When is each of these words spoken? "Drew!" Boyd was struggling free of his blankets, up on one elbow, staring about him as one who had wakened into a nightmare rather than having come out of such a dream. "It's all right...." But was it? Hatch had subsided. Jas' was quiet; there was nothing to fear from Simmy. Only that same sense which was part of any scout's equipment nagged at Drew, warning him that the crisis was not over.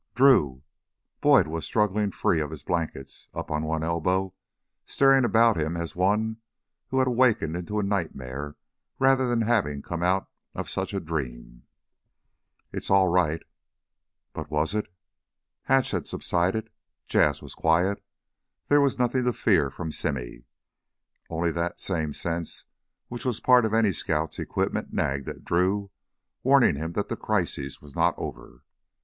"Drew!" 0.15 0.63
Boyd 1.21 1.45
was 1.45 1.63
struggling 1.63 2.09
free 2.09 2.41
of 2.41 2.49
his 2.49 2.63
blankets, 2.63 3.29
up 3.35 3.51
on 3.51 3.61
one 3.61 3.83
elbow, 3.83 4.33
staring 4.87 5.23
about 5.23 5.57
him 5.59 5.77
as 5.77 5.95
one 5.95 6.37
who 6.87 6.97
had 6.97 7.07
wakened 7.07 7.55
into 7.55 7.77
a 7.77 7.83
nightmare 7.83 8.55
rather 8.97 9.27
than 9.29 9.43
having 9.43 9.83
come 9.83 10.01
out 10.01 10.27
of 10.55 10.71
such 10.71 10.91
a 10.95 10.99
dream. 10.99 11.67
"It's 12.73 12.89
all 12.89 13.09
right...." 13.09 13.43
But 14.33 14.49
was 14.49 14.73
it? 14.73 14.91
Hatch 15.65 15.91
had 15.91 16.07
subsided. 16.07 16.71
Jas' 17.07 17.43
was 17.43 17.53
quiet; 17.53 18.03
there 18.69 18.81
was 18.81 18.97
nothing 18.97 19.23
to 19.25 19.33
fear 19.33 19.69
from 19.69 19.91
Simmy. 19.91 20.45
Only 21.29 21.51
that 21.51 21.79
same 21.79 22.13
sense 22.13 22.65
which 23.07 23.23
was 23.23 23.39
part 23.39 23.65
of 23.65 23.73
any 23.75 23.91
scout's 23.91 24.39
equipment 24.39 24.91
nagged 24.93 25.29
at 25.29 25.45
Drew, 25.45 25.91
warning 26.41 26.75
him 26.75 26.93
that 26.93 27.07
the 27.07 27.15
crisis 27.15 27.83
was 27.83 27.93
not 27.95 28.15
over. 28.17 28.63